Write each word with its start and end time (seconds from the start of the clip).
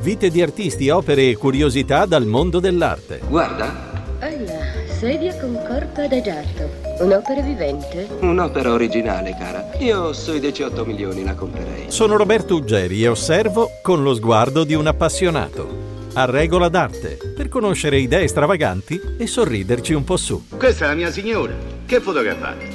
Vite 0.00 0.30
di 0.30 0.40
artisti, 0.40 0.88
opere 0.88 1.28
e 1.28 1.36
curiosità 1.36 2.06
dal 2.06 2.24
mondo 2.24 2.58
dell'arte. 2.58 3.20
Guarda. 3.28 3.92
Alla, 4.20 4.60
sedia 4.86 5.38
con 5.38 5.52
corpo 5.68 6.00
adagiato. 6.00 6.70
Un'opera 7.00 7.42
vivente? 7.42 8.08
Un'opera 8.20 8.72
originale, 8.72 9.36
cara. 9.38 9.70
Io 9.78 10.14
sui 10.14 10.40
18 10.40 10.86
milioni 10.86 11.22
la 11.22 11.34
comprerei. 11.34 11.84
Sono 11.88 12.16
Roberto 12.16 12.54
Uggeri 12.54 13.02
e 13.02 13.08
osservo 13.08 13.72
con 13.82 14.02
lo 14.02 14.14
sguardo 14.14 14.64
di 14.64 14.72
un 14.72 14.86
appassionato. 14.86 15.68
A 16.14 16.24
regola 16.24 16.70
d'arte, 16.70 17.18
per 17.36 17.48
conoscere 17.48 17.98
idee 17.98 18.26
stravaganti 18.26 18.98
e 19.18 19.26
sorriderci 19.26 19.92
un 19.92 20.04
po' 20.04 20.16
su. 20.16 20.46
Questa 20.56 20.86
è 20.86 20.88
la 20.88 20.94
mia 20.94 21.10
signora. 21.10 21.52
Che 21.84 22.00
fotografate? 22.00 22.68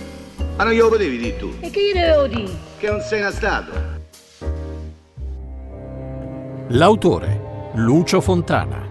Ma 0.58 0.64
non 0.64 0.74
glielo 0.74 0.90
potevi 0.90 1.18
dire 1.18 1.38
tu? 1.38 1.52
E 1.60 1.72
che 1.72 1.90
gli 1.90 1.94
devo 2.00 2.28
dire? 2.28 2.52
Che 2.78 2.88
non 2.88 3.02
sei 3.02 3.20
una 3.22 3.32
statua. 3.32 3.95
L'autore, 6.70 7.70
Lucio 7.74 8.20
Fontana. 8.22 8.82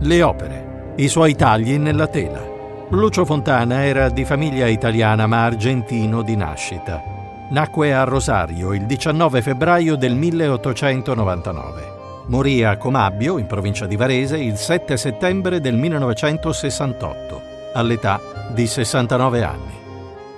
Le 0.00 0.22
opere, 0.22 0.92
i 0.96 1.08
suoi 1.08 1.34
tagli 1.34 1.78
nella 1.78 2.06
tela. 2.06 2.44
Lucio 2.90 3.24
Fontana 3.24 3.82
era 3.82 4.10
di 4.10 4.26
famiglia 4.26 4.66
italiana 4.66 5.26
ma 5.26 5.42
argentino 5.42 6.20
di 6.20 6.36
nascita. 6.36 7.02
Nacque 7.48 7.94
a 7.94 8.04
Rosario 8.04 8.74
il 8.74 8.84
19 8.84 9.40
febbraio 9.40 9.96
del 9.96 10.14
1899. 10.14 11.92
Morì 12.26 12.62
a 12.62 12.76
Comabbio, 12.76 13.38
in 13.38 13.46
provincia 13.46 13.86
di 13.86 13.96
Varese, 13.96 14.36
il 14.36 14.56
7 14.56 14.94
settembre 14.98 15.62
del 15.62 15.76
1968, 15.76 17.40
all'età 17.72 18.20
di 18.52 18.66
69 18.66 19.42
anni. 19.42 19.72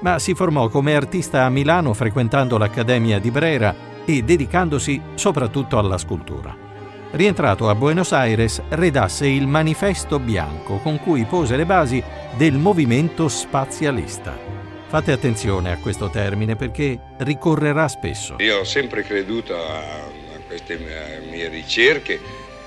Ma 0.03 0.21
si 0.21 0.35
formò 0.35 0.69
come 0.69 0.95
artista 0.95 1.43
a 1.43 1.51
Milano 1.51 1.93
frequentando 1.95 2.57
l'Accademia 2.57 3.19
di 3.19 3.33
Brera 3.33 3.75
e 4.05 4.23
dedicandosi 4.23 5.03
soprattutto 5.17 5.79
alla 5.79 5.99
scultura. 5.99 6.66
Rientrato 7.13 7.69
a 7.69 7.75
Buenos 7.75 8.13
Aires, 8.13 8.61
redasse 8.71 9.27
il 9.27 9.47
Manifesto 9.47 10.19
Bianco 10.19 10.79
con 10.79 10.99
cui 10.99 11.25
pose 11.25 11.57
le 11.57 11.65
basi 11.65 12.03
del 12.37 12.55
movimento 12.55 13.29
spazialista. 13.29 14.37
Fate 14.89 15.13
attenzione 15.13 15.73
a 15.73 15.79
questo 15.79 16.11
termine 16.11 16.57
perché 16.57 16.99
ricorrerà 17.19 17.89
spesso. 17.89 18.37
Io 18.39 18.59
ho 18.59 18.65
sempre 18.65 19.03
creduto 19.03 19.55
a, 19.55 19.81
queste 20.47 20.79
mie 21.31 21.49
ricerche 21.49 22.21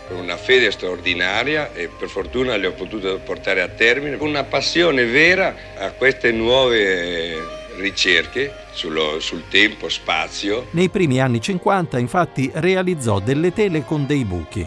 con 0.07 0.17
una 0.17 0.37
fede 0.37 0.71
straordinaria 0.71 1.71
e 1.73 1.87
per 1.87 2.07
fortuna 2.07 2.55
le 2.55 2.67
ho 2.67 2.71
potute 2.71 3.17
portare 3.17 3.61
a 3.61 3.67
termine, 3.67 4.15
una 4.19 4.43
passione 4.43 5.05
vera 5.05 5.53
a 5.77 5.91
queste 5.91 6.31
nuove 6.31 7.58
ricerche 7.79 8.53
sullo, 8.71 9.19
sul 9.19 9.43
tempo, 9.49 9.89
spazio. 9.89 10.67
Nei 10.71 10.89
primi 10.89 11.19
anni 11.19 11.41
50 11.41 11.97
infatti 11.97 12.51
realizzò 12.53 13.19
delle 13.19 13.53
tele 13.53 13.83
con 13.83 14.05
dei 14.05 14.25
buchi, 14.25 14.65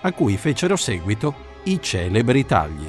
a 0.00 0.12
cui 0.12 0.36
fecero 0.36 0.76
seguito 0.76 1.50
i 1.64 1.80
celebri 1.80 2.46
tagli. 2.46 2.88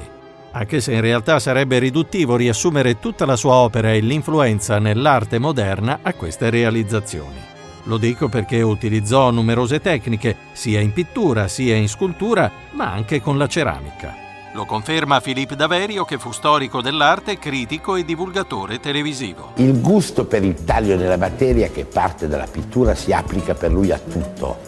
Anche 0.52 0.80
se 0.80 0.92
in 0.92 1.00
realtà 1.00 1.40
sarebbe 1.40 1.78
riduttivo 1.78 2.36
riassumere 2.36 3.00
tutta 3.00 3.26
la 3.26 3.36
sua 3.36 3.54
opera 3.54 3.92
e 3.92 4.00
l'influenza 4.00 4.78
nell'arte 4.78 5.38
moderna 5.38 5.98
a 6.02 6.14
queste 6.14 6.48
realizzazioni. 6.48 7.52
Lo 7.84 7.98
dico 7.98 8.28
perché 8.28 8.62
utilizzò 8.62 9.30
numerose 9.30 9.80
tecniche, 9.80 10.36
sia 10.52 10.80
in 10.80 10.92
pittura 10.92 11.48
sia 11.48 11.74
in 11.74 11.88
scultura, 11.88 12.50
ma 12.70 12.92
anche 12.92 13.20
con 13.20 13.36
la 13.36 13.48
ceramica. 13.48 14.23
Lo 14.54 14.66
conferma 14.66 15.18
Filippo 15.18 15.56
Daverio 15.56 16.04
che 16.04 16.16
fu 16.16 16.30
storico 16.30 16.80
dell'arte, 16.80 17.40
critico 17.40 17.96
e 17.96 18.04
divulgatore 18.04 18.78
televisivo. 18.78 19.50
Il 19.56 19.80
gusto 19.80 20.26
per 20.26 20.44
il 20.44 20.62
taglio 20.62 20.96
della 20.96 21.16
materia 21.16 21.70
che 21.70 21.84
parte 21.84 22.28
dalla 22.28 22.46
pittura 22.46 22.94
si 22.94 23.10
applica 23.10 23.54
per 23.54 23.72
lui 23.72 23.90
a 23.90 23.98
tutto, 23.98 24.58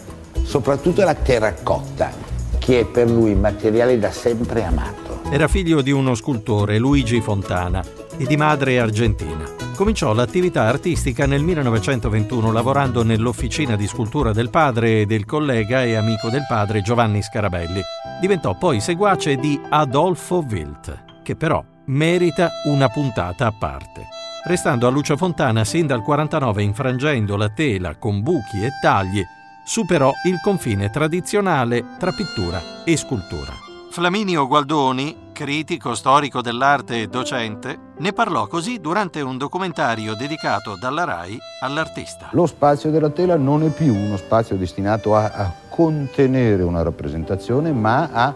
soprattutto 0.43 1.03
alla 1.03 1.13
terracotta, 1.15 2.11
che 2.57 2.81
è 2.81 2.85
per 2.85 3.09
lui 3.09 3.33
materiale 3.35 3.97
da 3.97 4.11
sempre 4.11 4.65
amato. 4.65 5.21
Era 5.29 5.47
figlio 5.47 5.81
di 5.81 5.91
uno 5.91 6.15
scultore, 6.15 6.77
Luigi 6.79 7.21
Fontana, 7.21 7.81
e 8.17 8.25
di 8.25 8.35
madre 8.35 8.81
argentina. 8.81 9.56
Cominciò 9.77 10.11
l'attività 10.11 10.63
artistica 10.63 11.27
nel 11.27 11.43
1921 11.43 12.51
lavorando 12.51 13.03
nell'officina 13.03 13.75
di 13.75 13.85
scultura 13.85 14.33
del 14.33 14.49
padre 14.49 15.01
e 15.01 15.05
del 15.05 15.23
collega 15.23 15.83
e 15.83 15.93
amico 15.93 16.29
del 16.29 16.47
padre 16.49 16.81
Giovanni 16.81 17.21
Scarabelli 17.21 17.79
diventò 18.19 18.57
poi 18.57 18.81
seguace 18.81 19.35
di 19.35 19.61
Adolfo 19.69 20.43
Wild, 20.49 21.21
che 21.21 21.35
però 21.35 21.63
merita 21.85 22.49
una 22.65 22.89
puntata 22.89 23.45
a 23.45 23.51
parte. 23.51 24.07
Restando 24.45 24.87
a 24.87 24.89
Lucio 24.89 25.15
Fontana 25.15 25.63
sin 25.63 25.85
dal 25.85 26.01
49 26.01 26.63
infrangendo 26.63 27.37
la 27.37 27.49
tela 27.49 27.97
con 27.97 28.23
buchi 28.23 28.63
e 28.63 28.71
tagli, 28.81 29.21
superò 29.63 30.11
il 30.25 30.39
confine 30.41 30.89
tradizionale 30.89 31.85
tra 31.99 32.11
pittura 32.13 32.83
e 32.83 32.97
scultura. 32.97 33.53
Flaminio 33.97 34.45
Gualdoni, 34.45 35.31
critico 35.33 35.95
storico 35.95 36.41
dell'arte 36.41 37.01
e 37.01 37.07
docente, 37.07 37.93
ne 37.97 38.13
parlò 38.13 38.45
così 38.45 38.79
durante 38.79 39.21
un 39.21 39.39
documentario 39.39 40.13
dedicato 40.13 40.77
dalla 40.79 41.03
RAI 41.03 41.39
all'artista. 41.61 42.29
Lo 42.33 42.45
spazio 42.45 42.91
della 42.91 43.09
tela 43.09 43.37
non 43.37 43.63
è 43.63 43.69
più 43.69 43.95
uno 43.95 44.15
spazio 44.17 44.55
destinato 44.55 45.15
a, 45.15 45.31
a 45.33 45.51
contenere 45.67 46.61
una 46.61 46.83
rappresentazione, 46.83 47.71
ma 47.71 48.09
a 48.11 48.35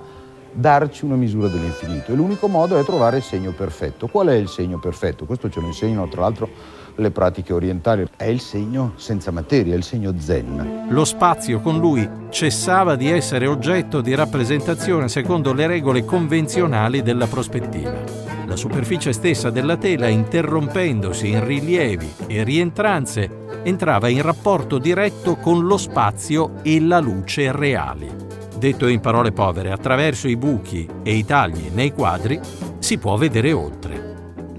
darci 0.52 1.06
una 1.06 1.16
misura 1.16 1.48
dell'infinito. 1.48 2.12
E 2.12 2.16
l'unico 2.16 2.48
modo 2.48 2.80
è 2.80 2.84
trovare 2.84 3.18
il 3.18 3.24
segno 3.24 3.52
perfetto. 3.52 4.08
Qual 4.08 4.30
è 4.30 4.34
il 4.34 4.48
segno 4.48 4.80
perfetto? 4.80 5.28
Questo 5.28 5.48
ce 5.52 5.60
lo 5.60 5.68
insegnano 5.68 6.08
tra 6.08 6.22
l'altro 6.22 6.50
le 6.96 7.12
pratiche 7.12 7.54
orientali. 7.54 8.08
È 8.16 8.26
il 8.26 8.40
segno 8.40 8.94
senza 8.96 9.32
materia, 9.32 9.74
è 9.74 9.78
il 9.78 9.84
segno 9.84 10.14
zen. 10.18 10.88
Lo 10.90 11.06
spazio 11.06 11.60
con 11.62 11.80
lui 11.80 12.08
cessava 12.30 12.96
di 12.96 13.10
essere 13.10 13.48
oggetto 13.48 14.02
di 14.02 14.16
rappresentazione 14.16 15.08
secondo 15.08 15.54
le 15.54 15.68
regole 15.68 16.06
convenzionali 16.06 17.02
della 17.02 17.28
prospettiva. 17.28 18.30
La 18.46 18.56
superficie 18.56 19.14
stessa 19.14 19.50
della 19.50 19.78
tela, 19.78 20.08
interrompendosi 20.08 21.30
in 21.30 21.46
rilievi 21.46 22.12
e 22.28 22.44
rientranze, 22.44 23.30
entrava 23.64 24.10
in 24.10 24.22
rapporto 24.22 24.78
diretto 24.78 25.38
con 25.38 25.66
lo 25.66 25.78
spazio 25.78 26.56
e 26.62 26.82
la 26.82 27.00
luce 27.00 27.52
reali. 27.52 28.10
Detto 28.58 28.88
in 28.88 29.00
parole 29.00 29.32
povere, 29.32 29.72
attraverso 29.72 30.28
i 30.28 30.36
buchi 30.36 30.88
e 31.02 31.16
i 31.16 31.26
tagli 31.26 31.70
nei 31.74 31.94
quadri 31.94 32.40
si 32.80 32.98
può 32.98 33.16
vedere 33.16 33.54
oltre. 33.54 34.11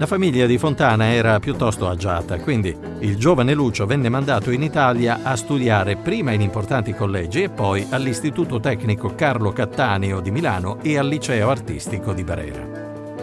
La 0.03 0.09
famiglia 0.09 0.47
di 0.47 0.59
Fontana 0.59 1.13
era 1.13 1.39
piuttosto 1.39 1.89
agiata, 1.89 2.41
quindi 2.41 2.77
il 2.99 3.17
giovane 3.17 3.55
Lucio 3.55 3.87
venne 3.87 4.09
mandato 4.09 4.51
in 4.51 4.65
Italia 4.65 5.21
a 5.23 5.37
studiare 5.37 5.95
prima 5.95 6.33
in 6.33 6.41
importanti 6.41 6.93
collegi 6.93 7.45
e 7.45 7.51
poi 7.51 7.87
all'Istituto 7.89 8.59
Tecnico 8.59 9.15
Carlo 9.15 9.53
Cattaneo 9.53 10.19
di 10.19 10.33
Milano 10.33 10.79
e 10.83 10.99
al 10.99 11.07
Liceo 11.07 11.51
Artistico 11.51 12.13
di 12.13 12.25
Barera. 12.25 12.67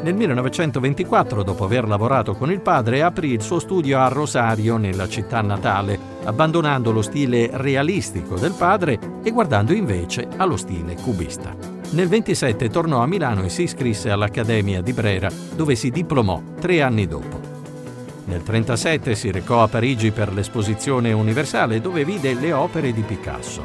Nel 0.04 0.16
1924, 0.16 1.44
dopo 1.44 1.66
aver 1.66 1.86
lavorato 1.86 2.34
con 2.34 2.50
il 2.50 2.62
padre, 2.62 3.04
aprì 3.04 3.34
il 3.34 3.42
suo 3.42 3.60
studio 3.60 4.00
a 4.00 4.08
Rosario, 4.08 4.78
nella 4.78 5.10
città 5.10 5.42
natale, 5.42 6.00
abbandonando 6.24 6.94
lo 6.94 7.02
stile 7.02 7.50
realistico 7.52 8.40
del 8.40 8.54
padre 8.58 8.98
e 9.22 9.32
guardando 9.32 9.74
invece 9.74 10.30
allo 10.38 10.56
stile 10.56 10.96
cubista. 10.96 11.79
Nel 11.92 12.08
27 12.08 12.70
tornò 12.70 13.02
a 13.02 13.08
Milano 13.08 13.44
e 13.44 13.50
si 13.50 13.64
iscrisse 13.64 14.12
all'Accademia 14.12 14.82
di 14.82 14.94
Brera, 14.94 15.30
dove 15.56 15.74
si 15.74 15.90
diplomò 15.90 16.40
tre 16.60 16.84
anni 16.84 17.08
dopo. 17.08 17.40
Nel 18.26 18.44
1937 18.46 19.16
si 19.16 19.32
recò 19.32 19.64
a 19.64 19.68
Parigi 19.68 20.12
per 20.12 20.32
l'esposizione 20.32 21.12
universale, 21.14 21.82
dove 21.82 22.06
vide 22.06 22.36
le 22.36 22.54
opere 22.54 22.94
di 22.94 23.02
Picasso. 23.02 23.64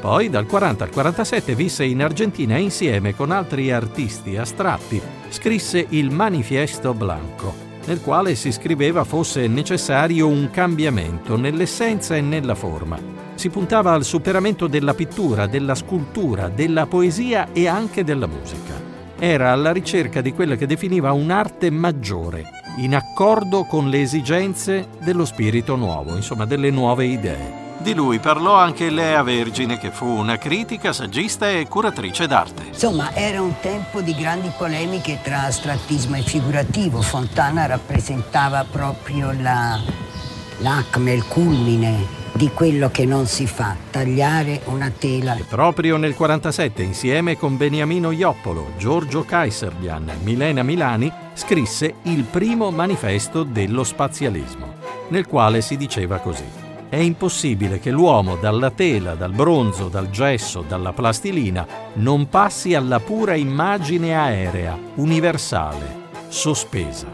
Poi 0.00 0.28
dal 0.28 0.46
40 0.46 0.82
al 0.82 0.90
47 0.90 1.54
visse 1.54 1.84
in 1.84 2.02
Argentina 2.02 2.56
e 2.56 2.62
insieme 2.62 3.14
con 3.14 3.30
altri 3.30 3.70
artisti 3.70 4.36
astratti 4.36 5.00
scrisse 5.28 5.86
il 5.90 6.10
Manifiesto 6.10 6.92
Blanco, 6.94 7.54
nel 7.86 8.00
quale 8.00 8.34
si 8.34 8.50
scriveva 8.50 9.04
fosse 9.04 9.46
necessario 9.46 10.26
un 10.26 10.50
cambiamento 10.50 11.36
nell'essenza 11.36 12.16
e 12.16 12.20
nella 12.20 12.56
forma. 12.56 13.21
Si 13.42 13.50
puntava 13.50 13.90
al 13.90 14.04
superamento 14.04 14.68
della 14.68 14.94
pittura, 14.94 15.48
della 15.48 15.74
scultura, 15.74 16.48
della 16.48 16.86
poesia 16.86 17.48
e 17.52 17.66
anche 17.66 18.04
della 18.04 18.28
musica. 18.28 18.80
Era 19.18 19.50
alla 19.50 19.72
ricerca 19.72 20.20
di 20.20 20.32
quella 20.32 20.54
che 20.54 20.64
definiva 20.64 21.10
un'arte 21.10 21.68
maggiore, 21.68 22.44
in 22.76 22.94
accordo 22.94 23.64
con 23.64 23.88
le 23.88 24.00
esigenze 24.00 24.90
dello 25.00 25.24
spirito 25.24 25.74
nuovo, 25.74 26.14
insomma 26.14 26.46
delle 26.46 26.70
nuove 26.70 27.06
idee. 27.06 27.78
Di 27.78 27.94
lui 27.94 28.20
parlò 28.20 28.54
anche 28.54 28.90
Lea 28.90 29.24
Vergine, 29.24 29.76
che 29.76 29.90
fu 29.90 30.06
una 30.06 30.38
critica, 30.38 30.92
saggista 30.92 31.50
e 31.50 31.66
curatrice 31.66 32.28
d'arte. 32.28 32.66
Insomma, 32.68 33.12
era 33.12 33.42
un 33.42 33.54
tempo 33.60 34.02
di 34.02 34.14
grandi 34.14 34.52
polemiche 34.56 35.18
tra 35.20 35.46
astrattismo 35.46 36.14
e 36.14 36.22
figurativo. 36.22 37.02
Fontana 37.02 37.66
rappresentava 37.66 38.64
proprio 38.70 39.32
la, 39.32 39.80
l'acme, 40.58 41.14
il 41.14 41.26
culmine 41.26 42.20
di 42.32 42.50
quello 42.52 42.90
che 42.90 43.04
non 43.04 43.26
si 43.26 43.46
fa, 43.46 43.76
tagliare 43.90 44.62
una 44.64 44.90
tela. 44.90 45.36
E 45.36 45.44
proprio 45.48 45.96
nel 45.96 46.14
47, 46.14 46.82
insieme 46.82 47.36
con 47.36 47.56
Beniamino 47.56 48.10
Ioppolo, 48.10 48.72
Giorgio 48.78 49.22
Kaiserlian 49.22 50.08
e 50.08 50.14
Milena 50.22 50.62
Milani, 50.62 51.12
scrisse 51.34 51.94
il 52.04 52.24
primo 52.24 52.70
manifesto 52.70 53.42
dello 53.42 53.84
spazialismo, 53.84 54.74
nel 55.08 55.26
quale 55.26 55.60
si 55.60 55.76
diceva 55.76 56.18
così. 56.18 56.60
è 56.92 56.96
impossibile 56.96 57.78
che 57.78 57.90
l'uomo 57.90 58.36
dalla 58.36 58.70
tela, 58.70 59.14
dal 59.14 59.32
bronzo, 59.32 59.88
dal 59.88 60.10
gesso, 60.10 60.62
dalla 60.66 60.92
plastilina 60.92 61.66
non 61.94 62.28
passi 62.28 62.74
alla 62.74 63.00
pura 63.00 63.34
immagine 63.34 64.14
aerea, 64.14 64.78
universale, 64.96 66.00
sospesa. 66.28 67.06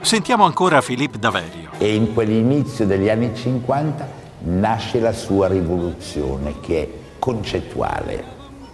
Sentiamo 0.00 0.44
ancora 0.44 0.80
Philippe 0.80 1.18
Daverio. 1.18 1.70
E 1.78 1.92
in 1.92 2.14
quell'inizio 2.14 2.86
degli 2.86 3.08
anni 3.08 3.34
50 3.34 4.19
nasce 4.42 5.00
la 5.00 5.12
sua 5.12 5.48
rivoluzione 5.48 6.60
che 6.60 6.82
è 6.82 6.88
concettuale, 7.18 8.24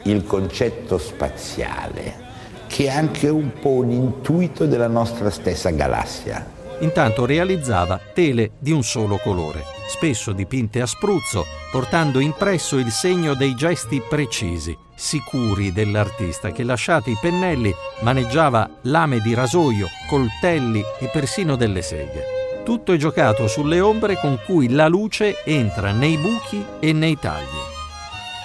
il 0.04 0.24
concetto 0.24 0.98
spaziale, 0.98 2.24
che 2.66 2.84
è 2.84 2.90
anche 2.90 3.28
un 3.28 3.52
po' 3.60 3.70
un 3.70 3.90
intuito 3.90 4.66
della 4.66 4.88
nostra 4.88 5.30
stessa 5.30 5.70
galassia. 5.70 6.54
Intanto 6.80 7.24
realizzava 7.24 7.98
tele 8.12 8.52
di 8.58 8.70
un 8.70 8.82
solo 8.82 9.16
colore, 9.16 9.62
spesso 9.88 10.32
dipinte 10.32 10.80
a 10.82 10.86
spruzzo, 10.86 11.46
portando 11.72 12.20
impresso 12.20 12.76
il 12.76 12.90
segno 12.90 13.34
dei 13.34 13.54
gesti 13.54 14.02
precisi, 14.06 14.76
sicuri 14.94 15.72
dell'artista 15.72 16.50
che 16.50 16.64
lasciati 16.64 17.12
i 17.12 17.18
pennelli 17.20 17.74
maneggiava 18.00 18.68
lame 18.82 19.20
di 19.20 19.32
rasoio, 19.32 19.86
coltelli 20.06 20.82
e 21.00 21.08
persino 21.08 21.56
delle 21.56 21.80
seghe. 21.80 22.35
Tutto 22.66 22.92
è 22.92 22.96
giocato 22.96 23.46
sulle 23.46 23.78
ombre 23.78 24.18
con 24.18 24.40
cui 24.44 24.68
la 24.70 24.88
luce 24.88 25.44
entra 25.44 25.92
nei 25.92 26.16
buchi 26.16 26.66
e 26.80 26.92
nei 26.92 27.16
tagli. 27.16 27.44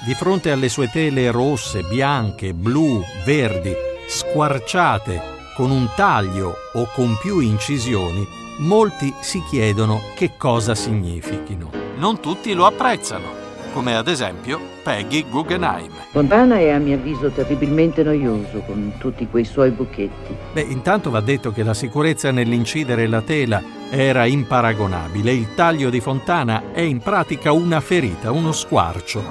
Di 0.06 0.14
fronte 0.14 0.52
alle 0.52 0.70
sue 0.70 0.92
tele 0.92 1.32
rosse, 1.32 1.82
bianche, 1.82 2.54
blu, 2.54 3.04
verdi, 3.26 3.74
squarciate 4.08 5.20
con 5.56 5.72
un 5.72 5.90
taglio 5.96 6.54
o 6.74 6.88
con 6.94 7.18
più 7.20 7.40
incisioni, 7.40 8.24
molti 8.60 9.12
si 9.22 9.42
chiedono 9.50 10.00
che 10.14 10.38
cosa 10.38 10.76
significhino. 10.76 11.72
Non 11.96 12.20
tutti 12.20 12.54
lo 12.54 12.68
apprezzano, 12.68 13.28
come 13.72 13.96
ad 13.96 14.08
esempio 14.08 14.60
Peggy 14.84 15.26
Guggenheim. 15.30 15.92
Fontana 16.12 16.58
è 16.58 16.70
a 16.70 16.78
mio 16.80 16.96
avviso 16.96 17.30
terribilmente 17.30 18.04
noioso 18.04 18.60
con 18.66 18.94
tutti 18.98 19.28
quei 19.30 19.46
suoi 19.46 19.72
buchetti. 19.72 20.36
Beh, 20.54 20.62
intanto 20.62 21.10
va 21.10 21.22
detto 21.22 21.52
che 21.52 21.64
la 21.64 21.74
sicurezza 21.74 22.32
nell'incidere 22.32 23.08
la 23.08 23.22
tela 23.22 23.62
era 23.90 24.26
imparagonabile. 24.26 25.32
Il 25.32 25.54
taglio 25.56 25.90
di 25.90 26.00
Fontana 26.00 26.72
è 26.72 26.82
in 26.82 27.00
pratica 27.00 27.52
una 27.52 27.80
ferita, 27.80 28.32
uno 28.32 28.52
squarcio. 28.52 29.24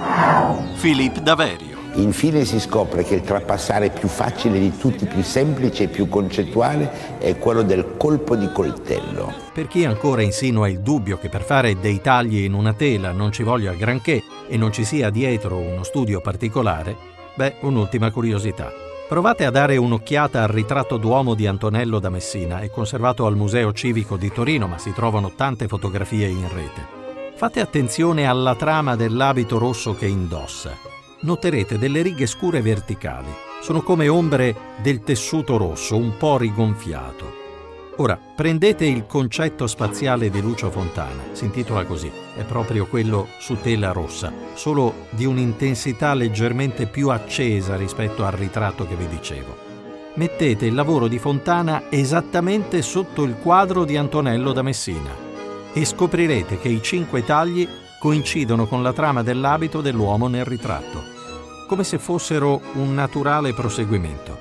Philippe 0.81 1.23
Daverio. 1.23 1.80
Infine 1.95 2.45
si 2.45 2.61
scopre 2.61 3.03
che 3.03 3.17
il 3.17 3.23
trapassare 3.23 3.91
più 3.91 4.07
facile 4.07 4.61
di 4.61 4.77
tutti, 4.77 5.07
più 5.07 5.23
semplice 5.23 5.85
e 5.85 5.89
più 5.89 6.09
concettuale 6.09 7.19
è 7.19 7.37
quello 7.37 7.63
del 7.63 7.97
colpo 7.97 8.37
di 8.37 8.51
coltello. 8.53 9.33
Per 9.53 9.67
chi 9.67 9.85
ancora 9.85 10.23
insinua 10.23 10.69
il 10.69 10.81
dubbio 10.81 11.19
che 11.19 11.29
per 11.29 11.43
fare 11.43 11.81
dei 11.81 12.01
tagli 12.01 12.45
in 12.45 12.55
una 12.55 12.75
tela 12.75 13.11
non 13.11 13.33
ci 13.33 13.43
voglia 13.43 13.73
granché 13.73 14.23
e 14.49 14.57
non 14.57 14.73
ci 14.73 14.85
sia 14.85 15.11
dietro 15.11 15.57
uno 15.57 15.83
studio 15.83 16.21
particolare, 16.21 16.97
beh, 17.35 17.57
un'ultima 17.63 18.13
curiosità. 18.13 18.71
Provate 19.09 19.45
a 19.45 19.51
dare 19.51 19.77
un'occhiata 19.77 20.45
al 20.45 20.49
ritratto 20.49 20.97
d'uomo 20.97 21.35
di 21.35 21.49
Antonello 21.49 21.99
da 21.99 22.09
Messina, 22.11 22.61
è 22.61 22.71
conservato 22.71 23.27
al 23.27 23.35
Museo 23.35 23.73
Civico 23.73 24.17
di 24.17 24.31
Torino, 24.31 24.69
ma 24.69 24.79
si 24.79 24.93
trovano 24.93 25.33
tante 25.35 25.67
fotografie 25.67 26.29
in 26.29 26.49
rete. 26.55 26.87
Fate 27.35 27.59
attenzione 27.59 28.27
alla 28.27 28.55
trama 28.55 28.95
dell'abito 28.95 29.59
rosso 29.59 29.97
che 29.97 30.07
indossa 30.07 30.99
noterete 31.21 31.79
delle 31.79 32.03
righe 32.03 32.27
scure 32.27 32.61
verticali. 32.61 33.29
Sono 33.61 33.83
come 33.83 34.09
ombre 34.09 34.55
del 34.83 35.03
tessuto 35.03 35.57
rosso, 35.57 35.97
un 35.97 36.17
po' 36.17 36.39
rigonfiato. 36.39 37.39
Ora, 37.97 38.19
prendete 38.35 38.87
il 38.87 39.05
concetto 39.07 39.67
spaziale 39.67 40.31
di 40.31 40.41
Lucio 40.41 40.71
Fontana, 40.71 41.23
si 41.33 41.45
intitola 41.45 41.85
così, 41.85 42.11
è 42.35 42.45
proprio 42.45 42.87
quello 42.87 43.29
su 43.39 43.61
tela 43.61 43.93
rossa, 43.93 44.33
solo 44.55 45.07
di 45.11 45.27
un'intensità 45.27 46.15
leggermente 46.15 46.87
più 46.87 47.11
accesa 47.11 47.77
rispetto 47.77 48.25
al 48.25 48.33
ritratto 48.33 48.87
che 48.87 48.95
vi 48.95 49.07
dicevo. 49.07 49.69
Mettete 50.15 50.65
il 50.65 50.75
lavoro 50.75 51.09
di 51.09 51.19
Fontana 51.19 51.85
esattamente 51.91 52.81
sotto 52.81 53.23
il 53.23 53.37
quadro 53.37 53.85
di 53.85 53.99
Antonello 53.99 54.53
da 54.53 54.63
Messina 54.63 55.15
e 55.73 55.85
scoprirete 55.85 56.59
che 56.59 56.69
i 56.69 56.83
cinque 56.83 57.23
tagli 57.23 57.69
coincidono 58.01 58.67
con 58.67 58.83
la 58.83 58.95
trama 58.95 59.23
dell'abito 59.23 59.83
dell'uomo 59.83 60.27
nel 60.27 60.47
ritratto, 60.47 61.05
come 61.69 61.85
se 61.85 61.99
fossero 61.99 62.59
un 62.77 62.95
naturale 62.95 63.53
proseguimento. 63.53 64.39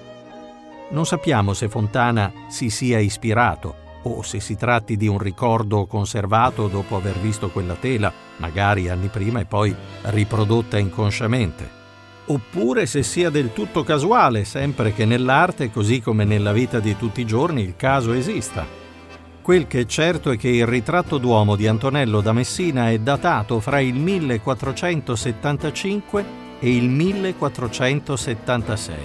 Non 0.91 1.05
sappiamo 1.05 1.53
se 1.53 1.67
Fontana 1.67 2.31
si 2.47 2.69
sia 2.69 2.99
ispirato 2.99 3.87
o 4.03 4.21
se 4.21 4.39
si 4.39 4.55
tratti 4.55 4.95
di 4.95 5.07
un 5.07 5.19
ricordo 5.19 5.85
conservato 5.87 6.69
dopo 6.69 6.95
aver 6.95 7.19
visto 7.19 7.49
quella 7.49 7.75
tela, 7.75 8.13
magari 8.37 8.87
anni 8.87 9.09
prima 9.09 9.41
e 9.41 9.45
poi 9.45 9.75
riprodotta 10.03 10.77
inconsciamente. 10.77 11.69
Oppure 12.27 12.85
se 12.85 13.03
sia 13.03 13.29
del 13.29 13.51
tutto 13.51 13.83
casuale, 13.83 14.45
sempre 14.45 14.93
che 14.93 15.03
nell'arte, 15.03 15.69
così 15.69 15.99
come 15.99 16.23
nella 16.23 16.53
vita 16.53 16.79
di 16.79 16.95
tutti 16.95 17.19
i 17.19 17.25
giorni, 17.25 17.61
il 17.61 17.75
caso 17.75 18.13
esista. 18.13 18.78
Quel 19.49 19.65
che 19.65 19.79
è 19.79 19.85
certo 19.87 20.29
è 20.29 20.37
che 20.37 20.49
il 20.49 20.67
ritratto 20.67 21.17
d'uomo 21.17 21.55
di 21.55 21.65
Antonello 21.65 22.21
da 22.21 22.33
Messina 22.33 22.91
è 22.91 22.99
datato 22.99 23.59
fra 23.59 23.79
il 23.79 23.95
1475 23.95 26.23
e 26.59 26.75
il 26.75 26.87
1476. 26.87 28.95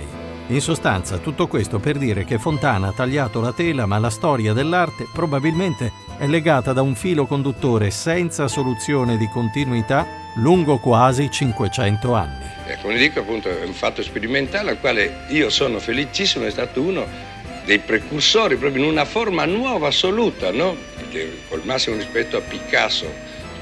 In 0.48 0.60
sostanza, 0.60 1.16
tutto 1.16 1.46
questo 1.46 1.78
per 1.78 1.96
dire 1.96 2.26
che 2.26 2.38
Fontana 2.38 2.88
ha 2.88 2.92
tagliato 2.92 3.40
la 3.40 3.54
tela, 3.54 3.86
ma 3.86 3.96
la 3.96 4.10
storia 4.10 4.52
dell'arte 4.52 5.08
probabilmente 5.10 5.90
è 6.18 6.26
legata 6.26 6.74
da 6.74 6.82
un 6.82 6.94
filo 6.94 7.24
conduttore 7.24 7.90
senza 7.90 8.46
soluzione 8.46 9.16
di 9.16 9.30
continuità 9.30 10.06
lungo 10.34 10.76
quasi 10.76 11.30
500 11.30 12.12
anni. 12.12 12.44
Eh, 12.66 12.76
come 12.82 12.98
dico, 12.98 13.20
appunto, 13.20 13.48
è 13.48 13.64
un 13.64 13.72
fatto 13.72 14.02
sperimentale 14.02 14.72
al 14.72 14.78
quale 14.78 15.24
io 15.30 15.48
sono 15.48 15.78
felicissimo, 15.78 16.44
è 16.44 16.50
stato 16.50 16.82
uno 16.82 17.32
dei 17.64 17.78
precursori 17.78 18.56
proprio 18.56 18.84
in 18.84 18.90
una 18.90 19.04
forma 19.04 19.44
nuova 19.44 19.88
assoluta, 19.88 20.50
no? 20.50 20.76
Perché 20.96 21.30
col 21.48 21.62
massimo 21.64 21.96
rispetto 21.96 22.36
a 22.36 22.40
Picasso, 22.40 23.10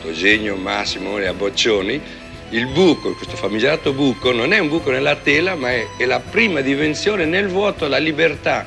questo 0.00 0.18
genio 0.18 0.56
massimo 0.56 1.18
e 1.18 1.26
a 1.26 1.32
Boccioni, 1.32 2.00
il 2.50 2.66
buco, 2.66 3.14
questo 3.14 3.36
famigerato 3.36 3.92
buco, 3.92 4.32
non 4.32 4.52
è 4.52 4.58
un 4.58 4.68
buco 4.68 4.90
nella 4.90 5.16
tela, 5.16 5.54
ma 5.54 5.70
è, 5.70 5.86
è 5.96 6.04
la 6.04 6.20
prima 6.20 6.60
dimensione 6.60 7.24
nel 7.24 7.48
vuoto, 7.48 7.88
la 7.88 7.98
libertà 7.98 8.66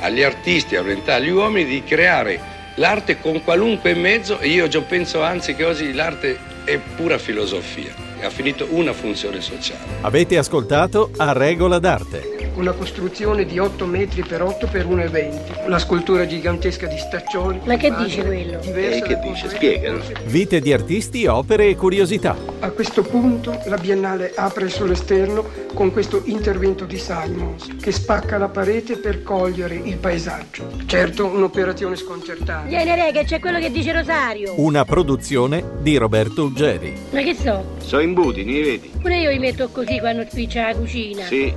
agli 0.00 0.22
artisti, 0.22 0.74
agli 0.76 1.30
uomini 1.30 1.64
di 1.64 1.84
creare 1.84 2.40
l'arte 2.76 3.20
con 3.20 3.44
qualunque 3.44 3.94
mezzo 3.94 4.38
e 4.38 4.48
io 4.48 4.66
già 4.66 4.80
penso 4.80 5.22
anzi 5.22 5.54
che 5.54 5.64
oggi 5.64 5.92
l'arte 5.92 6.38
è 6.64 6.78
pura 6.96 7.18
filosofia, 7.18 7.94
ha 8.20 8.30
finito 8.30 8.66
una 8.70 8.92
funzione 8.92 9.40
sociale. 9.40 9.98
Avete 10.00 10.38
ascoltato 10.38 11.10
A 11.16 11.32
Regola 11.32 11.78
d'Arte 11.78 12.31
una 12.54 12.72
costruzione 12.72 13.44
di 13.44 13.58
8 13.58 13.86
metri 13.86 14.22
per 14.22 14.42
8 14.42 14.66
per 14.66 14.86
1,20. 14.86 15.68
La 15.68 15.78
scultura 15.78 16.26
gigantesca 16.26 16.86
di 16.86 16.98
Staccioli. 16.98 17.60
Ma 17.64 17.76
che 17.76 17.92
dice 17.94 18.24
quello? 18.24 18.60
E 18.60 18.96
eh, 18.96 19.02
che 19.02 19.18
dice? 19.20 19.48
Spiegalo. 19.48 20.02
Vite 20.24 20.60
di 20.60 20.72
artisti, 20.72 21.26
opere 21.26 21.68
e 21.68 21.76
curiosità. 21.76 22.36
A 22.60 22.70
questo 22.70 23.02
punto 23.02 23.58
la 23.66 23.76
Biennale 23.76 24.32
apre 24.34 24.68
sull'esterno 24.68 25.44
con 25.74 25.90
questo 25.92 26.22
intervento 26.26 26.84
di 26.84 26.98
Simons 26.98 27.76
che 27.80 27.92
spacca 27.92 28.38
la 28.38 28.48
parete 28.48 28.96
per 28.96 29.22
cogliere 29.22 29.74
il 29.74 29.96
paesaggio. 29.96 30.70
Certo, 30.86 31.26
un'operazione 31.26 31.96
sconcertante. 31.96 32.68
Viene 32.68 32.94
rega, 32.94 33.24
c'è 33.24 33.40
quello 33.40 33.58
che 33.58 33.70
dice 33.70 33.92
Rosario. 33.92 34.54
Una 34.56 34.84
produzione 34.84 35.64
di 35.80 35.96
Roberto 35.96 36.44
Uggeri. 36.44 36.94
Ma 37.10 37.22
che 37.22 37.34
so? 37.34 37.76
So 37.78 37.98
imbuti, 37.98 38.44
ne 38.44 38.60
vedi? 38.60 38.92
Pure 39.00 39.18
io 39.18 39.30
li 39.30 39.38
metto 39.38 39.68
così 39.70 39.98
quando 39.98 40.24
spiccia 40.28 40.68
la 40.68 40.74
cucina. 40.74 41.24
Sì, 41.24 41.52